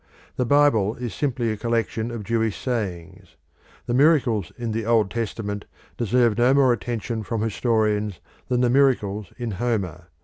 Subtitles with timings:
[0.35, 3.35] The Bible is simply a collection of Jewish writings.
[3.85, 9.31] The miracles in the Old Testament deserve no more attention from historians than the miracles
[9.37, 10.07] in Homer.